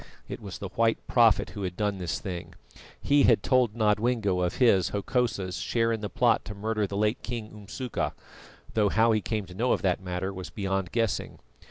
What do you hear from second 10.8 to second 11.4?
guessing.